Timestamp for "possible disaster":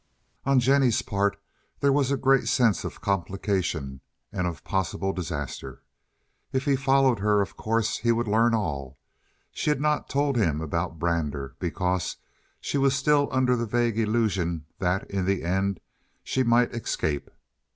4.63-5.83